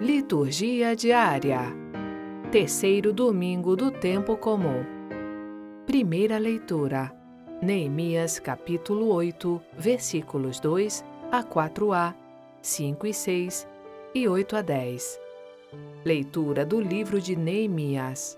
[0.00, 1.72] Liturgia diária.
[2.50, 4.84] Terceiro domingo do tempo comum.
[5.86, 7.14] Primeira leitura.
[7.62, 12.12] Neemias capítulo 8, versículos 2 a 4a,
[12.60, 13.68] 5 e 6
[14.12, 15.20] e 8 a 10.
[16.04, 18.36] Leitura do livro de Neemias.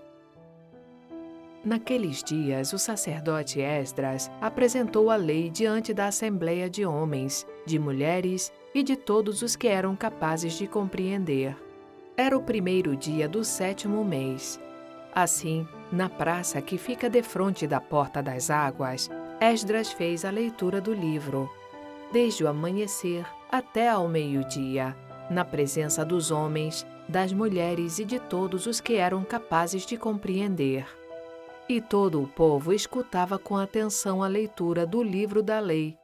[1.65, 8.53] Naqueles dias, o sacerdote Esdras apresentou a lei diante da assembleia de homens, de mulheres
[8.77, 11.57] e de todos os que eram capazes de compreender.
[12.15, 14.59] Era o primeiro dia do sétimo mês.
[15.15, 19.09] Assim, na praça que fica defronte da Porta das Águas,
[19.41, 21.49] Esdras fez a leitura do livro,
[22.11, 24.95] desde o amanhecer até ao meio-dia,
[25.27, 30.85] na presença dos homens, das mulheres e de todos os que eram capazes de compreender.
[31.67, 35.97] E todo o povo escutava com atenção a leitura do livro da lei.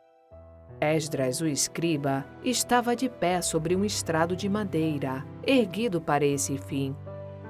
[0.84, 6.96] Esdras, o escriba, estava de pé sobre um estrado de madeira, erguido para esse fim.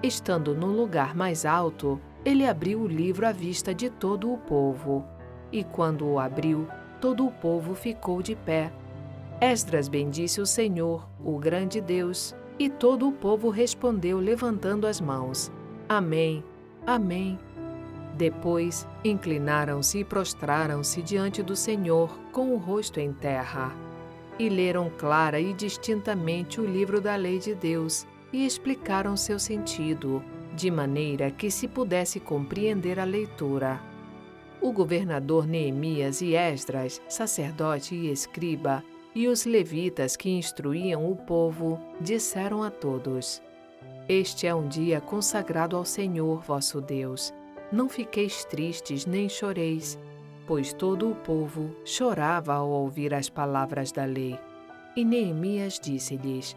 [0.04, 5.04] Estando no lugar mais alto, ele abriu o livro à vista de todo o povo.
[5.52, 6.68] E quando o abriu,
[7.02, 8.72] todo o povo ficou de pé.
[9.42, 15.52] Esdras bendisse o Senhor, o grande Deus, e todo o povo respondeu levantando as mãos:
[15.90, 16.44] Amém,
[16.86, 17.40] Amém.
[18.14, 23.76] Depois, inclinaram-se e prostraram-se diante do Senhor com o rosto em terra.
[24.38, 30.24] E leram clara e distintamente o livro da lei de Deus e explicaram seu sentido,
[30.56, 33.82] de maneira que se pudesse compreender a leitura.
[34.62, 38.84] O governador Neemias e Esdras, sacerdote e escriba,
[39.16, 43.42] e os levitas que instruíam o povo, disseram a todos:
[44.08, 47.34] Este é um dia consagrado ao Senhor vosso Deus
[47.74, 49.98] não fiqueis tristes nem choreis,
[50.46, 54.40] pois todo o povo chorava ao ouvir as palavras da lei.
[54.96, 56.56] E Neemias disse-lhes: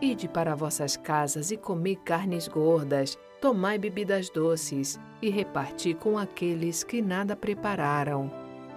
[0.00, 6.82] Ide para vossas casas e comei carnes gordas, tomai bebidas doces e reparti com aqueles
[6.82, 8.32] que nada prepararam.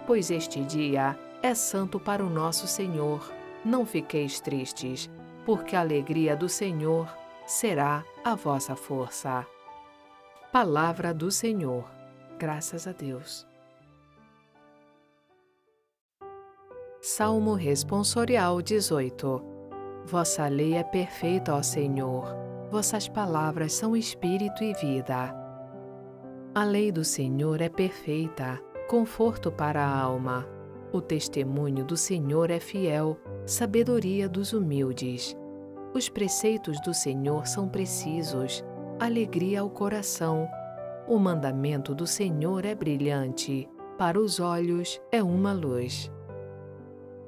[0.06, 3.32] Pois este dia é santo para o nosso Senhor.
[3.64, 5.10] Não fiqueis tristes,
[5.46, 7.08] porque a alegria do Senhor
[7.48, 9.48] será a vossa força.
[10.52, 11.90] Palavra do Senhor.
[12.38, 13.48] Graças a Deus.
[17.00, 19.42] Salmo Responsorial 18
[20.06, 22.26] Vossa lei é perfeita, ó Senhor.
[22.70, 25.34] Vossas palavras são espírito e vida.
[26.54, 28.60] A lei do Senhor é perfeita,
[28.90, 30.46] conforto para a alma.
[30.92, 35.34] O testemunho do Senhor é fiel, sabedoria dos humildes.
[35.94, 38.66] Os preceitos do Senhor são precisos
[39.02, 40.48] alegria ao coração.
[41.08, 43.68] O mandamento do Senhor é brilhante,
[43.98, 46.12] para os olhos é uma luz.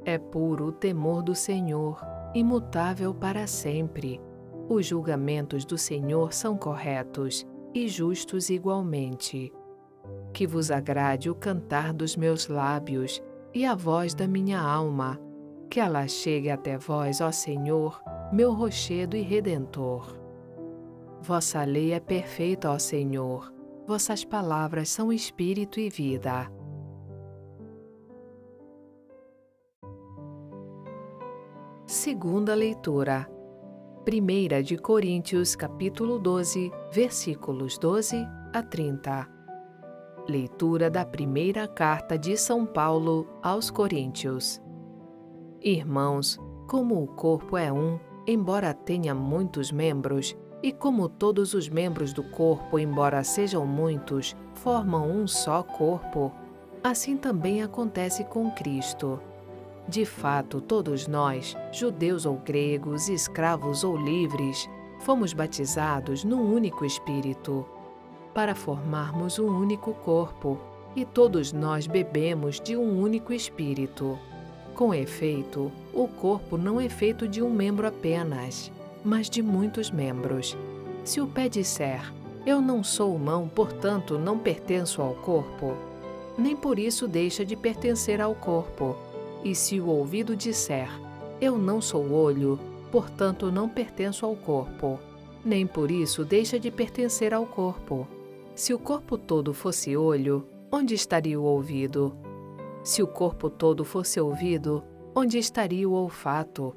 [0.06, 2.00] É puro o temor do Senhor,
[2.36, 4.22] imutável para sempre.
[4.70, 9.52] Os julgamentos do Senhor são corretos e justos igualmente.
[10.32, 13.20] Que vos agrade o cantar dos meus lábios
[13.52, 15.20] e a voz da minha alma,
[15.72, 18.00] que ela chegue até vós, ó Senhor,
[18.32, 20.23] meu rochedo e redentor.
[21.24, 23.50] Vossa lei é perfeita, ó Senhor.
[23.88, 26.52] Vossas palavras são espírito e vida.
[31.86, 33.26] Segunda leitura.
[34.04, 38.18] Primeira de Coríntios, capítulo 12, versículos 12
[38.54, 39.26] a 30.
[40.28, 44.62] Leitura da primeira carta de São Paulo aos Coríntios.
[45.62, 47.98] Irmãos, como o corpo é um,
[48.28, 55.12] embora tenha muitos membros, e como todos os membros do corpo, embora sejam muitos, formam
[55.12, 56.32] um só corpo,
[56.82, 59.20] assim também acontece com Cristo.
[59.90, 64.70] De fato, todos nós, judeus ou gregos, escravos ou livres,
[65.02, 67.66] fomos batizados num único Espírito,
[68.34, 70.58] para formarmos um único corpo,
[70.96, 74.18] e todos nós bebemos de um único Espírito.
[74.74, 78.72] Com efeito, o corpo não é feito de um membro apenas
[79.04, 80.58] mas de muitos membros.
[81.04, 82.14] Se o pé disser,
[82.46, 85.76] Eu não sou mão, portanto não pertenço ao corpo,
[86.38, 88.96] nem por isso deixa de pertencer ao corpo.
[89.44, 90.90] E se o ouvido disser,
[91.40, 92.60] Eu não sou olho,
[92.92, 95.00] portanto não pertenço ao corpo,
[95.44, 98.08] nem por isso deixa de pertencer ao corpo.
[98.56, 102.16] Se o corpo todo fosse olho, onde estaria o ouvido?
[102.84, 104.84] Se o corpo todo fosse ouvido,
[105.16, 106.76] onde estaria o olfato?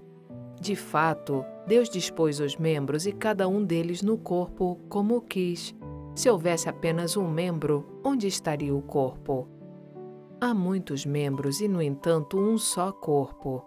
[0.66, 5.72] De fato, Deus dispôs os membros e cada um deles no corpo como quis.
[6.12, 9.46] Se houvesse apenas um membro, onde estaria o corpo?
[10.40, 13.64] Há muitos membros e, no entanto, um só corpo.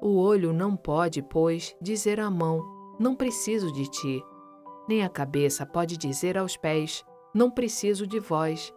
[0.00, 2.64] O olho não pode, pois, dizer à mão:
[2.98, 4.24] Não preciso de ti.
[4.88, 7.04] Nem a cabeça pode dizer aos pés:
[7.34, 8.72] Não preciso de vós.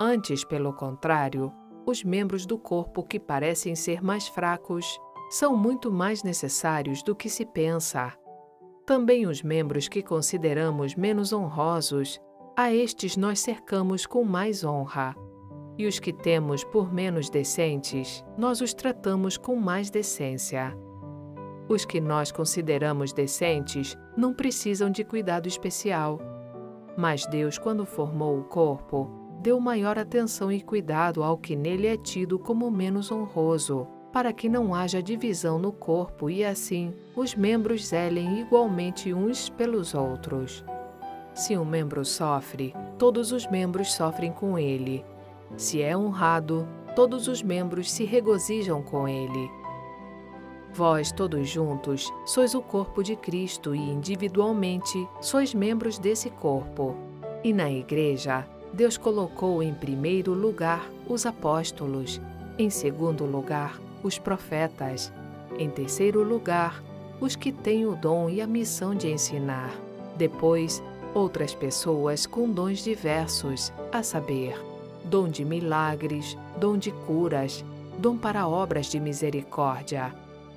[0.00, 1.52] Antes, pelo contrário,
[1.86, 4.98] os membros do corpo que parecem ser mais fracos
[5.30, 8.12] são muito mais necessários do que se pensa.
[8.84, 12.20] Também os membros que consideramos menos honrosos,
[12.56, 15.14] a estes nós cercamos com mais honra.
[15.78, 20.76] E os que temos por menos decentes, nós os tratamos com mais decência.
[21.68, 26.18] Os que nós consideramos decentes não precisam de cuidado especial.
[26.98, 29.08] Mas Deus, quando formou o corpo,
[29.40, 34.48] deu maior atenção e cuidado ao que nele é tido como menos honroso, para que
[34.48, 40.64] não haja divisão no corpo e assim os membros zelem igualmente uns pelos outros.
[41.34, 45.04] Se um membro sofre, todos os membros sofrem com ele.
[45.56, 49.50] Se é honrado, todos os membros se regozijam com ele.
[50.72, 56.96] Vós, todos juntos, sois o corpo de Cristo e individualmente sois membros desse corpo.
[57.42, 62.20] E na Igreja, Deus colocou em primeiro lugar os apóstolos,
[62.56, 65.12] em segundo lugar, os profetas,
[65.58, 66.82] em terceiro lugar,
[67.20, 69.74] os que têm o dom e a missão de ensinar.
[70.16, 70.82] Depois,
[71.14, 74.58] outras pessoas com dons diversos, a saber,
[75.04, 77.64] dom de milagres, dom de curas,
[77.98, 80.12] dom para obras de misericórdia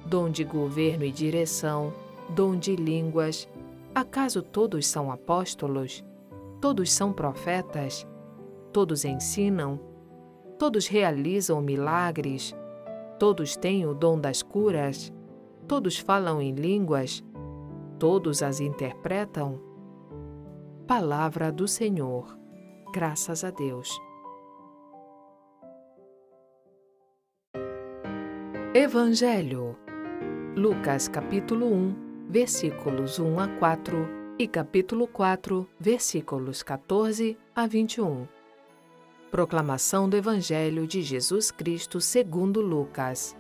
[0.06, 1.94] dom de governo e direção,
[2.30, 3.48] dom de línguas.
[3.94, 6.04] Acaso todos são apóstolos?
[6.60, 8.08] Todos são profetas?
[8.72, 9.80] Todos ensinam?
[10.58, 12.56] Todos realizam milagres?
[13.24, 15.10] Todos têm o dom das curas?
[15.66, 17.24] Todos falam em línguas?
[17.98, 19.62] Todos as interpretam?
[20.86, 22.38] Palavra do Senhor.
[22.94, 23.98] Graças a Deus.
[28.74, 29.78] Evangelho
[30.58, 31.96] Lucas capítulo 1,
[32.30, 34.06] versículos 1 a 4
[34.38, 38.43] e capítulo 4, versículos 14 a 21.
[39.34, 43.36] Proclamação do Evangelho de Jesus Cristo segundo Lucas.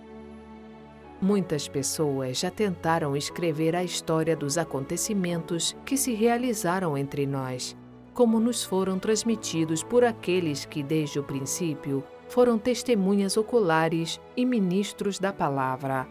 [1.22, 7.78] Muitas pessoas já tentaram escrever a história dos acontecimentos que se realizaram entre nós,
[8.12, 15.19] como nos foram transmitidos por aqueles que desde o princípio foram testemunhas oculares e ministros
[15.19, 16.07] da palavra.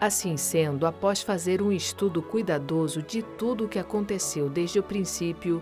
[0.00, 5.60] Assim sendo, após fazer um estudo cuidadoso de tudo o que aconteceu desde o princípio,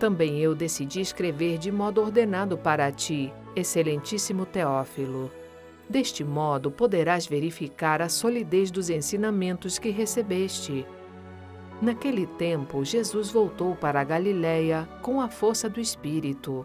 [0.00, 5.30] também eu decidi escrever de modo ordenado para ti, excelentíssimo Teófilo.
[5.90, 10.86] Deste modo poderás verificar a solidez dos ensinamentos que recebeste.
[11.82, 16.64] Naquele tempo, Jesus voltou para a Galiléia com a força do Espírito,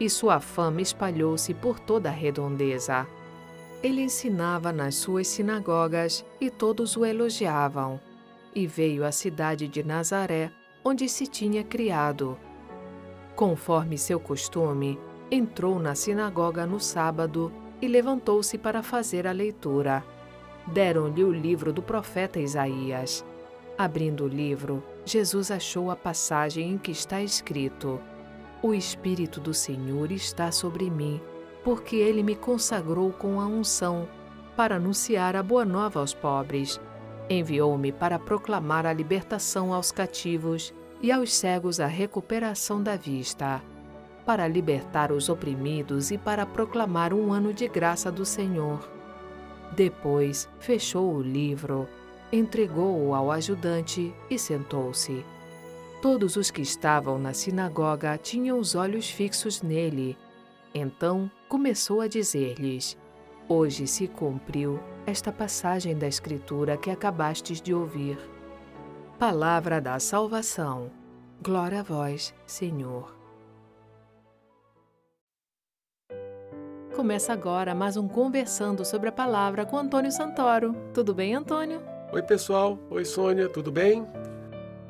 [0.00, 3.06] e sua fama espalhou-se por toda a redondeza.
[3.82, 8.00] Ele ensinava nas suas sinagogas e todos o elogiavam.
[8.54, 10.50] E veio à cidade de Nazaré,
[10.82, 12.38] onde se tinha criado.
[13.34, 14.98] Conforme seu costume,
[15.30, 20.04] entrou na sinagoga no sábado e levantou-se para fazer a leitura.
[20.66, 23.24] Deram-lhe o livro do profeta Isaías.
[23.78, 27.98] Abrindo o livro, Jesus achou a passagem em que está escrito:
[28.62, 31.20] O Espírito do Senhor está sobre mim
[31.64, 34.08] porque ele me consagrou com a unção
[34.56, 36.80] para anunciar a boa nova aos pobres.
[37.28, 43.62] Enviou-me para proclamar a libertação aos cativos e aos cegos a recuperação da vista,
[44.26, 48.88] para libertar os oprimidos e para proclamar um ano de graça do Senhor.
[49.74, 51.88] Depois fechou o livro,
[52.32, 55.24] entregou-o ao ajudante e sentou-se.
[56.02, 60.16] Todos os que estavam na sinagoga tinham os olhos fixos nele
[60.74, 62.96] então começou a dizer-lhes:
[63.48, 68.18] Hoje se cumpriu esta passagem da Escritura que acabastes de ouvir.
[69.20, 70.90] Palavra da salvação.
[71.42, 73.14] Glória a vós, Senhor.
[76.96, 80.74] Começa agora mais um Conversando sobre a Palavra com Antônio Santoro.
[80.94, 81.82] Tudo bem, Antônio?
[82.10, 82.78] Oi, pessoal.
[82.88, 83.46] Oi, Sônia.
[83.46, 84.06] Tudo bem?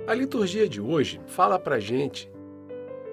[0.06, 2.30] A liturgia de hoje fala pra gente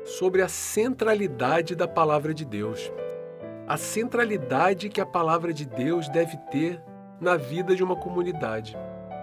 [0.06, 2.92] sobre a centralidade da palavra de Deus.
[3.68, 6.80] A centralidade que a palavra de Deus deve ter
[7.20, 8.78] na vida de uma comunidade.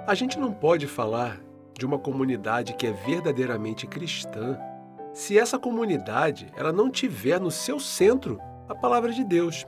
[0.09, 1.45] A gente não pode falar
[1.78, 4.59] de uma comunidade que é verdadeiramente cristã
[5.12, 8.38] se essa comunidade ela não tiver no seu centro
[8.69, 9.66] a palavra de Deus.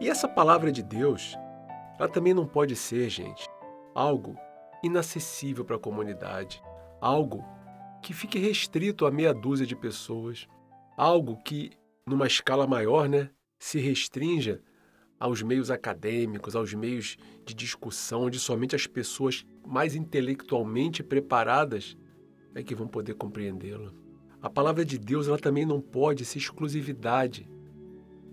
[0.00, 1.36] E essa palavra de Deus,
[1.98, 3.48] ela também não pode ser, gente,
[3.94, 4.36] algo
[4.82, 6.62] inacessível para a comunidade,
[7.00, 7.44] algo
[8.02, 10.46] que fique restrito a meia dúzia de pessoas,
[10.96, 11.72] algo que,
[12.06, 14.60] numa escala maior, né, se restrinja
[15.24, 17.16] aos meios acadêmicos, aos meios
[17.46, 21.96] de discussão, onde somente as pessoas mais intelectualmente preparadas
[22.54, 23.90] é que vão poder compreendê-la.
[24.42, 27.48] A palavra de Deus ela também não pode ser exclusividade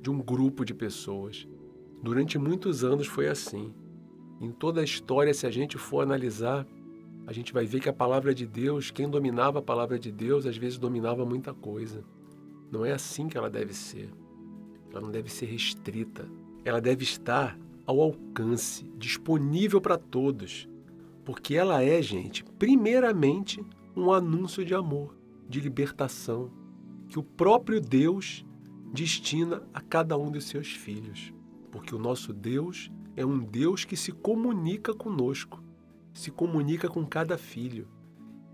[0.02, 1.48] de um grupo de pessoas.
[2.04, 3.74] Durante muitos anos foi assim.
[4.42, 6.68] Em toda a história, se a gente for analisar,
[7.26, 10.46] a gente vai ver que a palavra de Deus, quem dominava a palavra de Deus,
[10.46, 12.04] às vezes dominava muita coisa.
[12.70, 14.10] Não é assim que ela deve ser.
[14.92, 16.30] Ela não deve ser restrita.
[16.64, 20.68] Ela deve estar ao alcance, disponível para todos.
[21.26, 23.64] Porque ela é, gente, primeiramente
[23.96, 25.16] um anúncio de amor,
[25.48, 26.52] de libertação,
[27.10, 28.46] que o próprio Deus
[28.94, 31.34] destina a cada um dos seus filhos.
[31.72, 35.62] Porque o nosso Deus é um Deus que se comunica conosco,
[36.14, 37.88] se comunica com cada filho.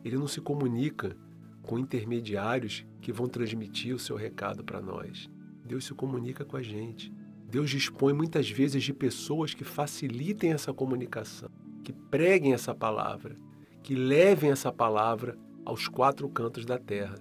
[0.03, 1.15] Ele não se comunica
[1.61, 5.29] com intermediários que vão transmitir o seu recado para nós.
[5.65, 7.13] Deus se comunica com a gente.
[7.49, 11.49] Deus dispõe muitas vezes de pessoas que facilitem essa comunicação,
[11.83, 13.35] que preguem essa palavra,
[13.81, 17.15] que levem essa palavra aos quatro cantos da terra.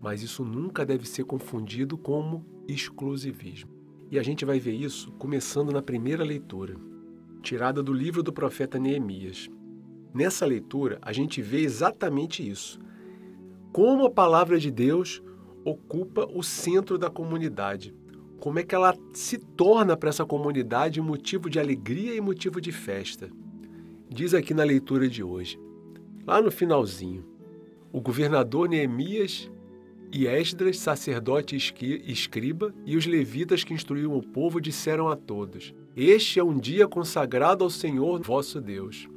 [0.00, 3.70] Mas isso nunca deve ser confundido como exclusivismo.
[4.10, 6.76] E a gente vai ver isso começando na primeira leitura,
[7.42, 9.50] tirada do livro do profeta Neemias.
[10.14, 12.80] Nessa leitura, a gente vê exatamente isso.
[13.72, 15.22] Como a palavra de Deus
[15.64, 17.94] ocupa o centro da comunidade.
[18.40, 22.70] Como é que ela se torna para essa comunidade motivo de alegria e motivo de
[22.70, 23.28] festa.
[24.08, 25.58] Diz aqui na leitura de hoje,
[26.26, 27.24] lá no finalzinho,
[27.92, 29.50] o governador Neemias
[30.12, 35.74] e Esdras, sacerdote e escriba, e os levitas que instruíam o povo disseram a todos:
[35.96, 39.08] Este é um dia consagrado ao Senhor vosso Deus.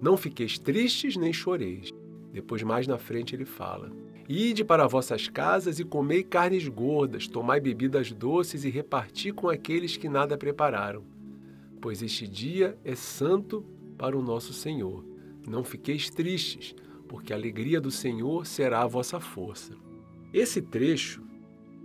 [0.00, 1.90] Não fiqueis tristes nem choreis.
[2.32, 3.92] Depois, mais na frente, ele fala:
[4.32, 9.96] Ide para vossas casas e comei carnes gordas, tomai bebidas doces e reparti com aqueles
[9.96, 11.02] que nada prepararam.
[11.80, 13.66] Pois este dia é santo
[13.98, 15.04] para o nosso Senhor.
[15.48, 16.76] Não fiqueis tristes,
[17.08, 19.74] porque a alegria do Senhor será a vossa força.
[20.32, 21.20] Esse trecho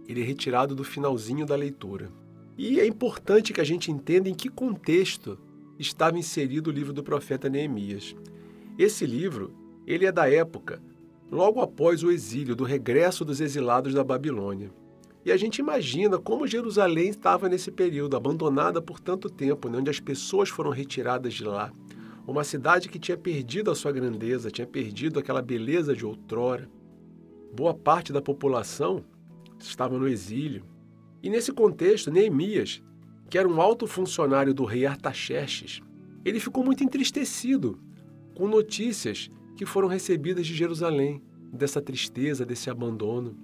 [0.08, 2.12] ele é retirado do finalzinho da leitura.
[2.56, 5.40] E é importante que a gente entenda em que contexto
[5.80, 8.16] estava inserido o livro do profeta Neemias.
[8.78, 9.52] Esse livro,
[9.88, 10.80] ele é da época
[11.32, 14.72] logo após o exílio, do regresso dos exilados da Babilônia.
[15.24, 19.90] E a gente imagina como Jerusalém estava nesse período, abandonada por tanto tempo, né, onde
[19.90, 21.72] as pessoas foram retiradas de lá.
[22.28, 26.70] Uma cidade que tinha perdido a sua grandeza, tinha perdido aquela beleza de outrora
[27.56, 29.04] boa parte da população
[29.60, 30.64] estava no exílio.
[31.24, 32.84] E nesse contexto, Neemias,
[33.30, 35.82] que era um alto funcionário do rei Artaxerxes,
[36.24, 37.80] ele ficou muito entristecido
[38.36, 41.22] com notícias que foram recebidas de Jerusalém,
[41.52, 43.38] dessa tristeza, desse abandono.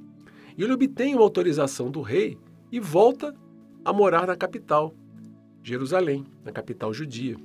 [0.57, 2.37] E ele obtém uma autorização do rei
[2.71, 3.33] e volta
[3.83, 4.93] a morar na capital,
[5.63, 7.35] Jerusalém, na capital judia.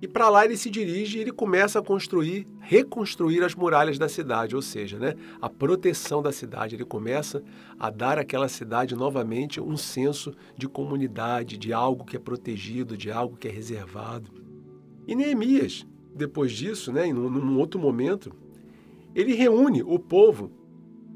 [0.00, 4.08] E para lá ele se dirige e ele começa a construir, reconstruir as muralhas da
[4.08, 6.74] cidade, ou seja, né, a proteção da cidade.
[6.74, 7.42] Ele começa
[7.78, 13.10] a dar àquela cidade novamente um senso de comunidade, de algo que é protegido, de
[13.10, 14.30] algo que é reservado.
[15.06, 18.32] E Neemias, depois disso, né, num, num outro momento,
[19.14, 20.50] ele reúne o povo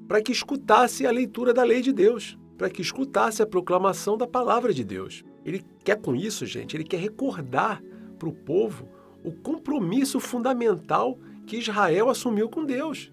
[0.07, 4.27] para que escutasse a leitura da lei de Deus, para que escutasse a proclamação da
[4.27, 5.25] palavra de Deus.
[5.45, 7.83] Ele quer com isso, gente, ele quer recordar
[8.19, 8.89] para o povo
[9.25, 13.13] o compromisso fundamental que Israel assumiu com Deus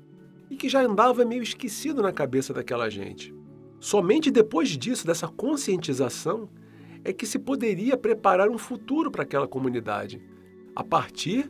[0.49, 3.33] e que já andava meio esquecido na cabeça daquela gente.
[3.79, 6.49] Somente depois disso, dessa conscientização,
[7.03, 10.21] é que se poderia preparar um futuro para aquela comunidade,
[10.75, 11.49] a partir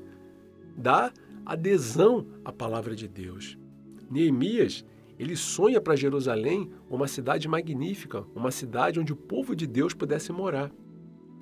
[0.78, 1.12] da
[1.46, 3.58] adesão à palavra de Deus.
[4.10, 4.86] Neemias,
[5.18, 10.32] ele sonha para Jerusalém uma cidade magnífica, uma cidade onde o povo de Deus pudesse
[10.32, 10.72] morar.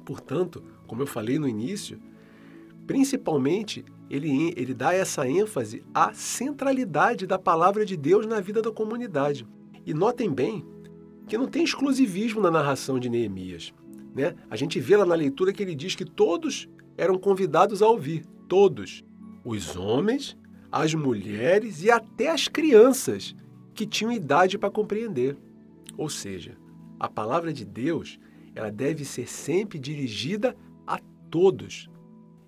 [0.05, 1.99] Portanto, como eu falei no início,
[2.87, 8.71] principalmente ele, ele dá essa ênfase à centralidade da palavra de Deus na vida da
[8.71, 9.45] comunidade.
[9.85, 10.65] E notem bem
[11.27, 13.73] que não tem exclusivismo na narração de Neemias.
[14.13, 14.35] Né?
[14.49, 18.23] A gente vê lá na leitura que ele diz que todos eram convidados a ouvir,
[18.47, 19.03] todos.
[19.45, 20.35] Os homens,
[20.71, 23.35] as mulheres e até as crianças
[23.75, 25.37] que tinham idade para compreender.
[25.95, 26.57] Ou seja,
[26.99, 28.19] a palavra de Deus
[28.55, 30.99] ela deve ser sempre dirigida a
[31.29, 31.87] todos.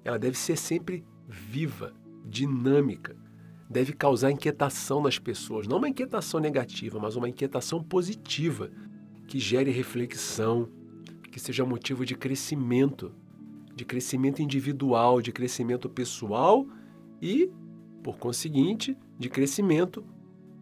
[0.04, 1.94] Ela deve ser sempre viva,
[2.26, 3.16] dinâmica.
[3.70, 8.72] Deve causar inquietação nas pessoas, não uma inquietação negativa, mas uma inquietação positiva,
[9.28, 10.70] que gere reflexão,
[11.30, 13.14] que seja motivo de crescimento,
[13.76, 16.66] de crescimento individual, de crescimento pessoal
[17.22, 17.50] e,
[18.04, 20.04] por conseguinte, de crescimento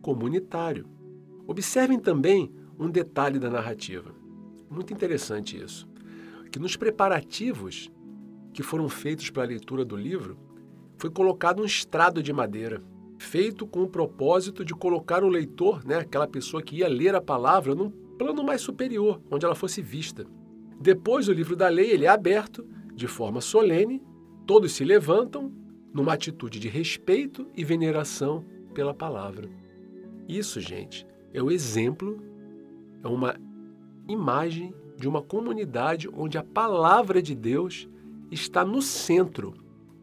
[0.02, 0.88] comunitário.
[1.48, 4.14] Observem também um detalhe da narrativa.
[4.70, 5.88] Muito interessante isso.
[6.52, 7.92] que nos preparativos
[8.56, 10.38] que foram feitos para a leitura do livro,
[10.98, 12.82] foi colocado um estrado de madeira,
[13.18, 17.22] feito com o propósito de colocar o leitor, né, aquela pessoa que ia ler a
[17.22, 20.26] palavra, num plano mais superior, onde ela fosse vista.
[20.80, 24.02] Depois, o livro da lei ele é aberto de forma solene,
[24.46, 25.52] todos se levantam
[25.96, 29.50] numa atitude de respeito e veneração pela palavra.
[30.28, 32.22] Isso, gente, é o exemplo,
[33.02, 33.34] é uma
[34.06, 37.88] imagem de uma comunidade onde a palavra de Deus
[38.30, 39.54] está no centro,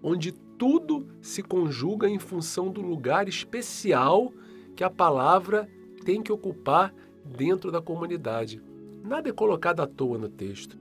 [0.02, 4.32] onde tudo se conjuga em função do lugar especial
[4.75, 5.68] que a palavra
[6.06, 8.62] tem que ocupar dentro da comunidade.
[9.04, 10.78] Nada é colocado à toa no texto.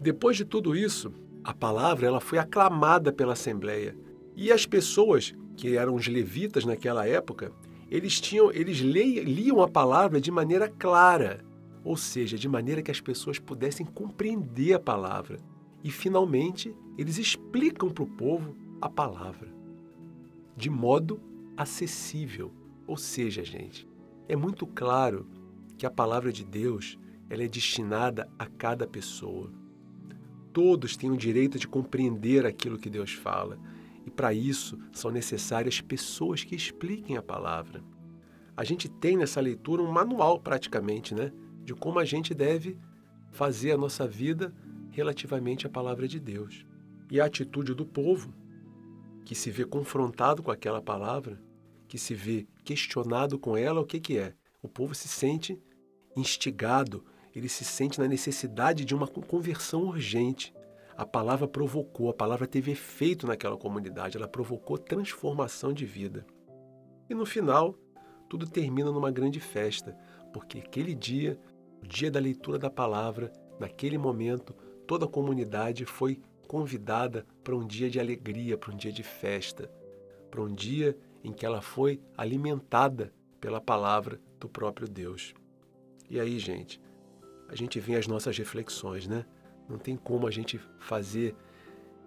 [0.00, 1.12] Depois de tudo isso,
[1.44, 4.05] a palavra ela foi aclamada pela Assembleia.
[4.36, 7.50] E as pessoas que eram os levitas naquela época,
[7.90, 11.44] eles tinham, eles liam a palavra de maneira clara,
[11.82, 15.38] ou seja, de maneira que as pessoas pudessem compreender a palavra.
[15.82, 19.56] E finalmente, eles explicam para o povo a palavra
[20.56, 21.20] de modo
[21.56, 22.50] acessível.
[22.86, 23.86] Ou seja, gente,
[24.28, 25.26] é muito claro
[25.76, 29.52] que a palavra de Deus ela é destinada a cada pessoa.
[30.52, 33.58] Todos têm o direito de compreender aquilo que Deus fala.
[34.06, 37.82] E para isso são necessárias pessoas que expliquem a palavra.
[38.56, 41.32] A gente tem nessa leitura um manual praticamente, né,
[41.64, 42.78] de como a gente deve
[43.32, 44.54] fazer a nossa vida
[44.90, 46.64] relativamente à palavra de Deus.
[47.10, 48.32] E a atitude do povo,
[49.24, 51.38] que se vê confrontado com aquela palavra,
[51.86, 54.32] que se vê questionado com ela, o que, que é?
[54.62, 55.60] O povo se sente
[56.16, 60.54] instigado, ele se sente na necessidade de uma conversão urgente.
[60.96, 66.24] A palavra provocou, a palavra teve efeito naquela comunidade, ela provocou transformação de vida.
[67.08, 67.74] E no final,
[68.28, 69.96] tudo termina numa grande festa,
[70.32, 71.38] porque aquele dia,
[71.82, 74.54] o dia da leitura da palavra, naquele momento,
[74.86, 79.70] toda a comunidade foi convidada para um dia de alegria, para um dia de festa,
[80.30, 85.34] para um dia em que ela foi alimentada pela palavra do próprio Deus.
[86.08, 86.80] E aí, gente,
[87.48, 89.26] a gente vem às nossas reflexões, né?
[89.68, 91.34] Não tem como a gente fazer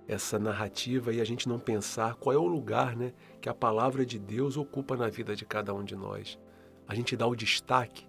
[0.08, 4.06] essa narrativa e a gente não pensar qual é o lugar né, que a palavra
[4.06, 6.40] de Deus ocupa na vida de cada um de nós.
[6.88, 8.08] A gente dá o destaque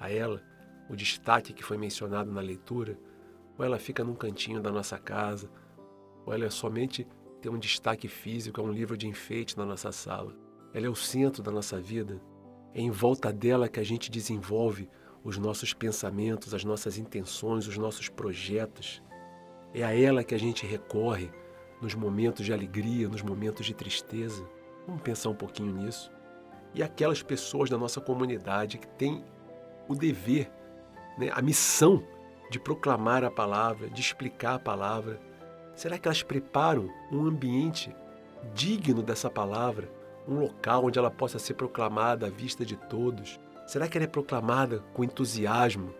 [0.00, 0.42] a ela,
[0.90, 2.98] o destaque que foi mencionado na leitura,
[3.56, 5.48] ou ela fica num cantinho da nossa casa,
[6.24, 7.06] ou ela é somente
[7.40, 10.34] tem um destaque físico, é um livro de enfeite na nossa sala.
[10.74, 12.20] Ela é o centro da nossa vida.
[12.74, 14.88] É em volta dela que a gente desenvolve
[15.26, 19.02] os nossos pensamentos, as nossas intenções, os nossos projetos.
[19.74, 21.32] É a ela que a gente recorre
[21.82, 24.48] nos momentos de alegria, nos momentos de tristeza.
[24.86, 26.12] Vamos pensar um pouquinho nisso.
[26.72, 29.24] E aquelas pessoas da nossa comunidade que têm
[29.88, 30.48] o dever,
[31.18, 32.06] né, a missão
[32.48, 35.20] de proclamar a palavra, de explicar a palavra.
[35.74, 37.92] Será que elas preparam um ambiente
[38.54, 39.90] digno dessa palavra,
[40.28, 44.08] um local onde ela possa ser proclamada à vista de todos, Será que ela é
[44.08, 45.92] proclamada com entusiasmo?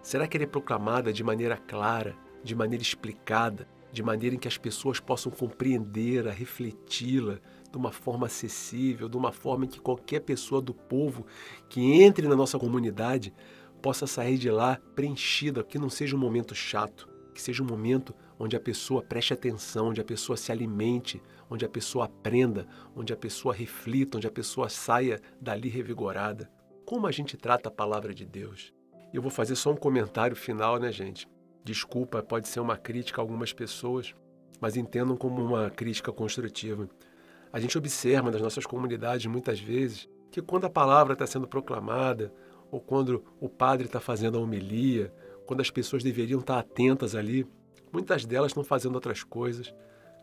[0.00, 4.46] Será que ela é proclamada de maneira clara, de maneira explicada, de maneira em que
[4.46, 7.40] as pessoas possam compreender, refleti-la
[7.72, 11.26] de uma forma acessível, de uma forma em que qualquer pessoa do povo
[11.68, 13.34] que entre na nossa comunidade
[13.82, 18.14] possa sair de lá preenchida, que não seja um momento chato, que seja um momento
[18.38, 23.12] onde a pessoa preste atenção, onde a pessoa se alimente, onde a pessoa aprenda, onde
[23.12, 26.48] a pessoa reflita, onde a pessoa saia dali revigorada
[26.88, 28.72] como a gente trata a palavra de Deus.
[29.12, 31.28] Eu vou fazer só um comentário final, né, gente?
[31.62, 34.14] Desculpa, pode ser uma crítica a algumas pessoas,
[34.58, 36.88] mas entendam como uma crítica construtiva.
[37.52, 42.32] A gente observa nas nossas comunidades muitas vezes que quando a palavra está sendo proclamada,
[42.70, 45.12] ou quando o padre está fazendo a homilia,
[45.44, 47.46] quando as pessoas deveriam estar atentas ali,
[47.92, 49.74] muitas delas estão fazendo outras coisas.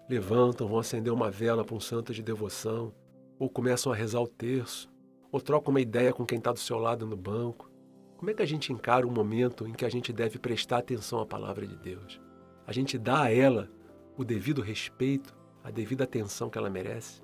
[0.09, 2.91] Levantam, vão acender uma vela para um santo de devoção,
[3.37, 4.89] ou começam a rezar o terço,
[5.31, 7.69] ou troca uma ideia com quem está do seu lado no banco.
[8.17, 11.19] Como é que a gente encara o momento em que a gente deve prestar atenção
[11.19, 12.21] à palavra de Deus?
[12.65, 13.69] A gente dá a ela
[14.17, 17.21] o devido respeito, a devida atenção que ela merece?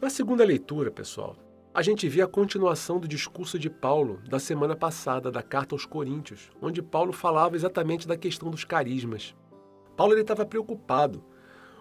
[0.00, 1.36] Na segunda leitura, pessoal,
[1.74, 5.84] a gente vê a continuação do discurso de Paulo da semana passada, da carta aos
[5.84, 9.34] Coríntios, onde Paulo falava exatamente da questão dos carismas.
[9.96, 11.22] Paulo estava preocupado,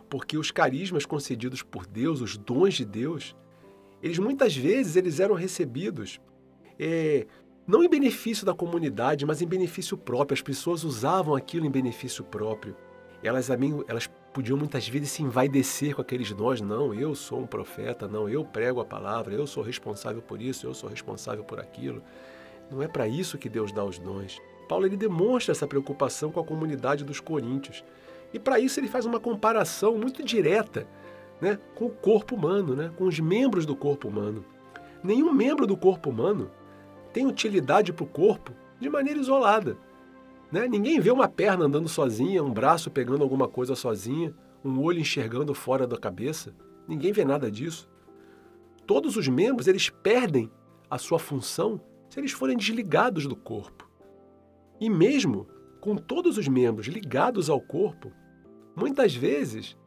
[0.09, 3.35] porque os carismas concedidos por Deus, os dons de Deus,
[4.01, 6.19] eles muitas vezes eles eram recebidos
[6.79, 7.25] é,
[7.67, 10.33] não em benefício da comunidade, mas em benefício próprio.
[10.33, 12.75] As pessoas usavam aquilo em benefício próprio.
[13.21, 16.61] Elas, elas podiam muitas vezes se envaidecer com aqueles dons.
[16.61, 20.65] Não, eu sou um profeta, não, eu prego a palavra, eu sou responsável por isso,
[20.65, 22.01] eu sou responsável por aquilo.
[22.71, 24.39] Não é para isso que Deus dá os dons.
[24.69, 27.83] Paulo ele demonstra essa preocupação com a comunidade dos coríntios.
[28.33, 30.87] E para isso ele faz uma comparação muito direta
[31.41, 34.43] né, com o corpo humano, né, com os membros do corpo humano.
[35.03, 36.49] Nenhum membro do corpo humano
[37.13, 39.77] tem utilidade para o corpo de maneira isolada.
[40.51, 40.67] Né?
[40.67, 45.53] Ninguém vê uma perna andando sozinha, um braço pegando alguma coisa sozinha, um olho enxergando
[45.53, 46.53] fora da cabeça.
[46.87, 47.89] Ninguém vê nada disso.
[48.85, 50.49] Todos os membros eles perdem
[50.89, 53.89] a sua função se eles forem desligados do corpo.
[54.79, 55.47] E mesmo
[55.81, 58.11] com todos os membros ligados ao corpo,
[58.75, 59.77] muitas vezes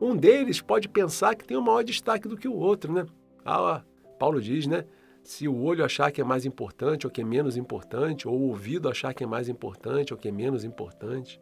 [0.00, 3.06] um deles pode pensar que tem um maior destaque do que o outro, né?
[3.44, 3.82] Ah,
[4.18, 4.84] Paulo diz, né?
[5.22, 8.48] Se o olho achar que é mais importante ou que é menos importante, ou o
[8.48, 11.40] ouvido achar que é mais importante ou que é menos importante.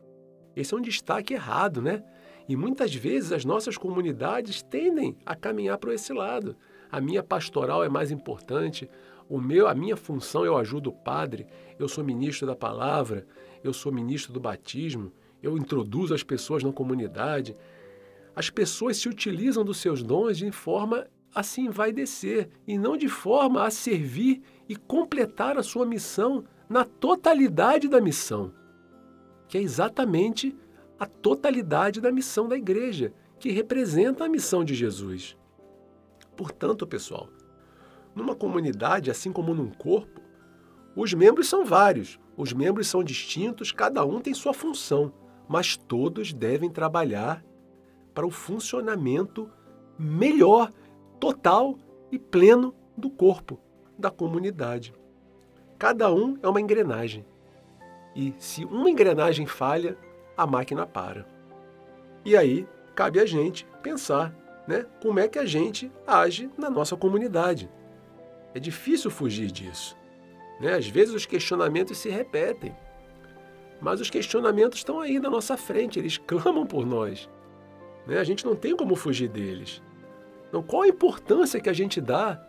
[0.54, 2.02] Esse é um destaque errado, né?
[2.48, 6.56] E muitas vezes as nossas comunidades tendem a caminhar para esse lado.
[6.90, 8.88] A minha pastoral é mais importante,
[9.28, 11.46] o meu, a minha função eu ajudo o padre,
[11.78, 13.26] eu sou ministro da palavra,
[13.64, 15.10] eu sou ministro do batismo,
[15.42, 17.56] eu introduzo as pessoas na comunidade.
[18.34, 23.08] As pessoas se utilizam dos seus dons de forma assim vai descer, e não de
[23.08, 28.52] forma a servir e completar a sua missão na totalidade da missão,
[29.48, 30.56] que é exatamente
[30.98, 35.36] a totalidade da missão da igreja, que representa a missão de Jesus.
[36.36, 37.28] Portanto, pessoal,
[38.14, 40.20] numa comunidade, assim como num corpo,
[40.94, 45.12] os membros são vários, os membros são distintos, cada um tem sua função,
[45.48, 47.44] mas todos devem trabalhar
[48.14, 49.50] para o funcionamento
[49.98, 50.70] melhor,
[51.20, 51.78] total
[52.10, 53.58] e pleno do corpo,
[53.98, 54.94] da comunidade.
[55.78, 57.24] Cada um é uma engrenagem.
[58.14, 59.96] E se uma engrenagem falha,
[60.36, 61.26] a máquina para.
[62.24, 64.34] E aí cabe a gente pensar
[64.66, 67.70] né, como é que a gente age na nossa comunidade.
[68.54, 69.96] É difícil fugir disso.
[70.60, 70.74] Né?
[70.74, 72.74] Às vezes os questionamentos se repetem,
[73.80, 77.28] mas os questionamentos estão aí na nossa frente, eles clamam por nós.
[78.06, 78.18] Né?
[78.18, 79.82] A gente não tem como fugir deles.
[80.48, 82.40] Então, qual a importância que a gente dá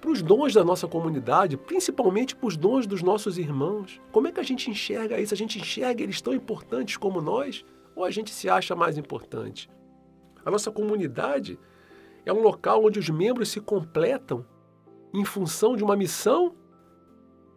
[0.00, 4.00] para os dons da nossa comunidade, principalmente para os dons dos nossos irmãos?
[4.12, 5.34] Como é que a gente enxerga isso?
[5.34, 7.64] A gente enxerga eles tão importantes como nós?
[7.96, 9.68] Ou a gente se acha mais importante?
[10.44, 11.58] A nossa comunidade
[12.24, 14.46] é um local onde os membros se completam
[15.12, 16.54] em função de uma missão?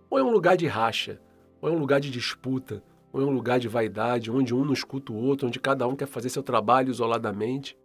[0.09, 1.21] Ou é um lugar de racha?
[1.61, 2.83] Ou é um lugar de disputa?
[3.13, 5.95] Ou é um lugar de vaidade, onde um não escuta o outro, onde cada um
[5.95, 7.77] quer fazer seu trabalho isoladamente?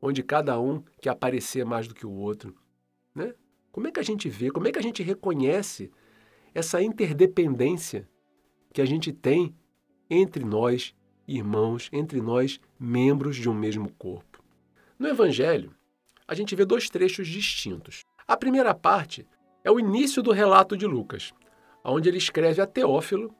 [0.00, 2.54] Onde cada um quer aparecer mais do que o outro?
[3.14, 3.34] Né?
[3.72, 5.90] Como é que a gente vê, como é que a gente reconhece
[6.54, 8.08] essa interdependência
[8.72, 9.54] que a gente tem
[10.08, 10.94] entre nós,
[11.26, 14.42] irmãos, entre nós, membros de um mesmo corpo?
[14.98, 15.74] No Evangelho,
[16.26, 18.02] a gente vê dois trechos distintos.
[18.26, 19.26] A primeira parte
[19.64, 21.32] é o início do relato de Lucas,
[21.84, 23.34] onde ele escreve a Teófilo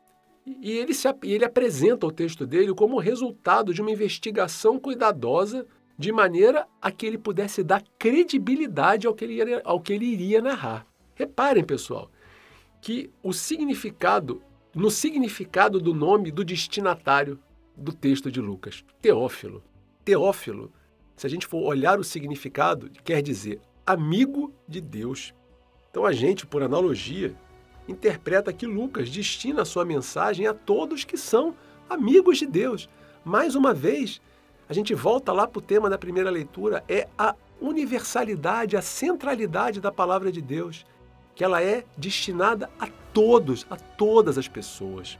[0.60, 5.66] e ele, se, ele apresenta o texto dele como resultado de uma investigação cuidadosa,
[5.98, 10.06] de maneira a que ele pudesse dar credibilidade ao que ele, iria, ao que ele
[10.06, 10.86] iria narrar.
[11.14, 12.08] Reparem, pessoal,
[12.80, 14.40] que o significado,
[14.74, 17.38] no significado do nome do destinatário
[17.76, 19.62] do texto de Lucas, Teófilo.
[20.04, 20.72] Teófilo,
[21.16, 25.34] se a gente for olhar o significado, quer dizer amigo de Deus.
[25.90, 27.34] Então a gente, por analogia,
[27.88, 31.54] interpreta que Lucas destina a sua mensagem a todos que são
[31.88, 32.88] amigos de Deus.
[33.24, 34.20] Mais uma vez,
[34.68, 39.80] a gente volta lá para o tema da primeira leitura, é a universalidade, a centralidade
[39.80, 40.84] da palavra de Deus,
[41.34, 45.18] que ela é destinada a todos, a todas as pessoas.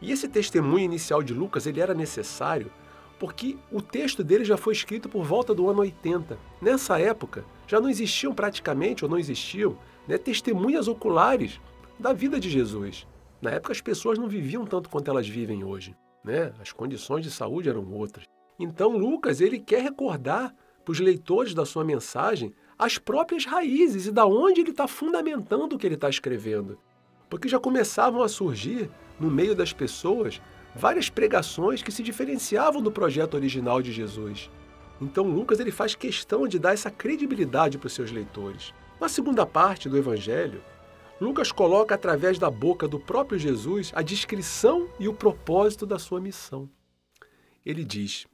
[0.00, 2.70] E esse testemunho inicial de Lucas, ele era necessário
[3.18, 6.38] porque o texto dele já foi escrito por volta do ano 80.
[6.62, 9.76] Nessa época, já não existiam praticamente, ou não existiam,
[10.06, 11.60] né, testemunhas oculares
[11.98, 13.06] da vida de Jesus.
[13.40, 15.96] Na época, as pessoas não viviam tanto quanto elas vivem hoje.
[16.24, 16.52] Né?
[16.60, 18.24] As condições de saúde eram outras.
[18.58, 24.12] Então, Lucas ele quer recordar para os leitores da sua mensagem as próprias raízes e
[24.12, 26.78] da onde ele está fundamentando o que ele está escrevendo.
[27.28, 30.40] Porque já começavam a surgir, no meio das pessoas,
[30.74, 34.50] várias pregações que se diferenciavam do projeto original de Jesus.
[35.00, 38.72] Então Lucas ele faz questão de dar essa credibilidade para os seus leitores.
[39.00, 40.62] Na segunda parte do Evangelho,
[41.20, 46.20] Lucas coloca através da boca do próprio Jesus a descrição e o propósito da sua
[46.20, 46.70] missão.
[47.66, 48.26] Ele diz: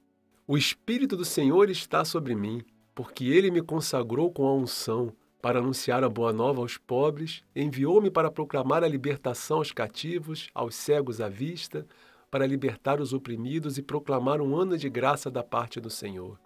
[0.47, 2.63] O Espírito do Senhor está sobre mim,
[2.95, 8.11] porque ele me consagrou com a unção para anunciar a boa nova aos pobres, enviou-me
[8.11, 11.87] para proclamar a libertação aos cativos, aos cegos à vista,
[12.31, 16.39] para libertar os oprimidos e proclamar um ano de graça da parte do Senhor.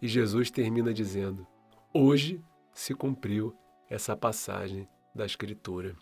[0.00, 1.46] E Jesus termina dizendo:
[1.92, 3.54] Hoje se cumpriu
[3.90, 5.96] essa passagem da Escritura.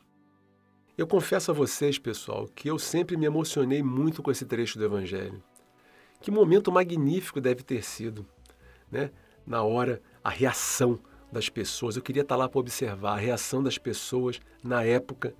[0.98, 4.84] Eu confesso a vocês, pessoal, que eu sempre me emocionei muito com esse trecho do
[4.84, 5.42] Evangelho.
[6.20, 8.26] Que momento magnífico deve ter sido,
[8.90, 9.10] né?
[9.46, 10.98] Na hora, a reação
[11.30, 11.96] das pessoas.
[11.96, 15.34] Eu queria estar lá para observar a reação das pessoas na época,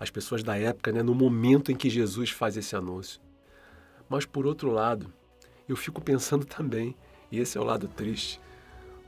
[0.00, 1.02] as pessoas da época, né?
[1.02, 3.20] no momento em que Jesus faz esse anúncio.
[4.08, 5.12] Mas, por outro lado,
[5.68, 6.96] eu fico pensando também,
[7.30, 8.40] e esse é o lado triste,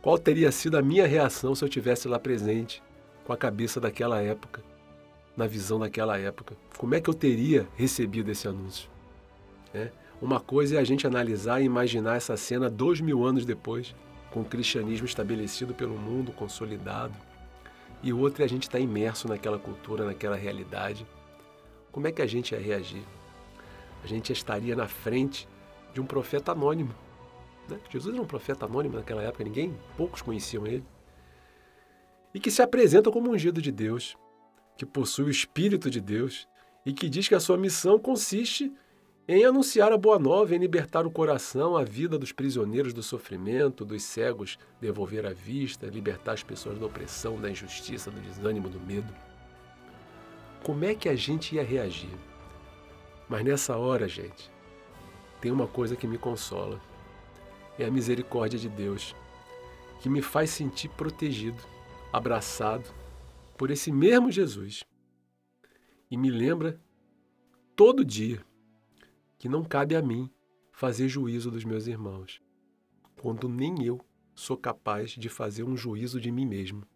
[0.00, 2.82] qual teria sido a minha reação se eu tivesse lá presente,
[3.26, 4.62] com a cabeça daquela época,
[5.36, 6.56] na visão daquela época?
[6.78, 8.88] Como é que eu teria recebido esse anúncio?
[9.74, 9.90] É.
[10.22, 13.94] Uma coisa é a gente analisar e imaginar essa cena dois mil anos depois,
[14.30, 17.14] com o cristianismo estabelecido pelo mundo, consolidado,
[18.00, 21.04] e outra é a gente estar imerso naquela cultura, naquela realidade.
[21.90, 23.02] Como é que a gente ia reagir?
[24.04, 25.48] A gente estaria na frente
[25.92, 26.94] de um profeta anônimo.
[27.68, 27.78] Né?
[27.90, 30.84] Jesus era um profeta anônimo naquela época, ninguém, poucos conheciam ele.
[32.36, 34.14] E que se apresenta como ungido de Deus,
[34.76, 36.46] que possui o Espírito de Deus
[36.84, 38.70] e que diz que a sua missão consiste
[39.26, 43.86] em anunciar a boa nova, em libertar o coração, a vida dos prisioneiros do sofrimento,
[43.86, 48.80] dos cegos, devolver a vista, libertar as pessoas da opressão, da injustiça, do desânimo, do
[48.80, 49.10] medo.
[50.62, 52.18] Como é que a gente ia reagir?
[53.30, 54.52] Mas nessa hora, gente,
[55.40, 56.78] tem uma coisa que me consola.
[57.78, 59.16] É a misericórdia de Deus,
[60.02, 61.75] que me faz sentir protegido,
[62.12, 62.94] abraçado
[63.56, 64.84] por esse mesmo Jesus.
[66.10, 66.80] E me lembra
[67.74, 68.44] todo dia
[69.38, 70.30] que não cabe a mim
[70.72, 72.40] fazer juízo dos meus irmãos,
[73.20, 74.00] quando nem eu
[74.34, 76.86] sou capaz de fazer um juízo de mim mesmo.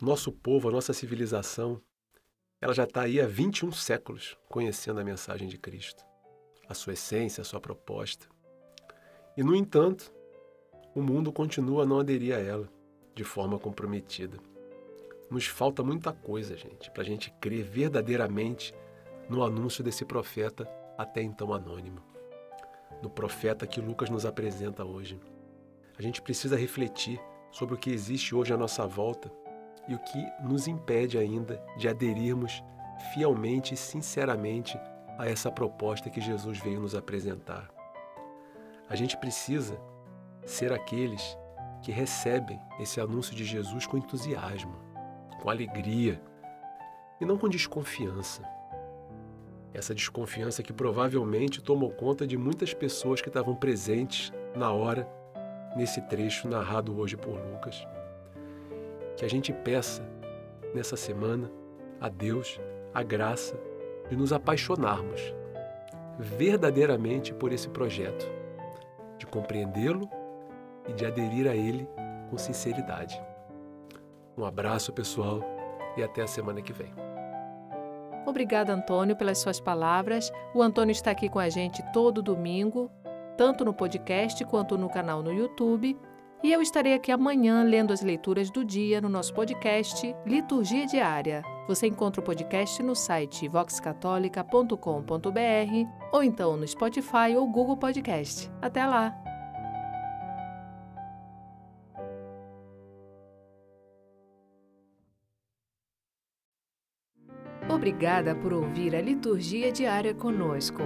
[0.00, 1.82] Nosso povo, a nossa civilização,
[2.60, 6.04] ela já está aí há 21 séculos conhecendo a mensagem de Cristo,
[6.68, 8.26] a sua essência, a sua proposta.
[9.36, 10.12] E, no entanto,
[10.94, 12.79] o mundo continua a não aderir a ela
[13.20, 14.38] de forma comprometida.
[15.28, 18.72] Nos falta muita coisa, gente, para a gente crer verdadeiramente
[19.28, 22.00] no anúncio desse profeta até então anônimo,
[23.02, 25.20] do profeta que Lucas nos apresenta hoje.
[25.98, 27.20] A gente precisa refletir
[27.52, 29.30] sobre o que existe hoje à nossa volta
[29.86, 32.64] e o que nos impede ainda de aderirmos
[33.12, 34.80] fielmente e sinceramente
[35.18, 37.70] a essa proposta que Jesus veio nos apresentar.
[38.88, 39.78] A gente precisa
[40.46, 41.36] ser aqueles
[41.82, 44.74] que recebem esse anúncio de Jesus com entusiasmo,
[45.40, 46.20] com alegria
[47.20, 48.42] e não com desconfiança.
[49.72, 55.08] Essa desconfiança que provavelmente tomou conta de muitas pessoas que estavam presentes na hora,
[55.76, 57.86] nesse trecho narrado hoje por Lucas.
[59.16, 60.02] Que a gente peça
[60.74, 61.50] nessa semana
[62.00, 62.60] a Deus
[62.92, 63.58] a graça
[64.08, 65.20] de nos apaixonarmos
[66.18, 68.30] verdadeiramente por esse projeto,
[69.18, 70.08] de compreendê-lo
[70.88, 71.88] e de aderir a ele
[72.30, 73.20] com sinceridade.
[74.36, 75.40] Um abraço, pessoal,
[75.96, 76.92] e até a semana que vem.
[78.26, 80.32] Obrigada, Antônio, pelas suas palavras.
[80.54, 82.90] O Antônio está aqui com a gente todo domingo,
[83.36, 85.98] tanto no podcast quanto no canal no YouTube.
[86.42, 91.42] E eu estarei aqui amanhã lendo as leituras do dia no nosso podcast Liturgia Diária.
[91.68, 98.50] Você encontra o podcast no site voxcatolica.com.br ou então no Spotify ou Google Podcast.
[98.62, 99.29] Até lá!
[107.80, 110.82] Obrigada por ouvir a liturgia diária conosco.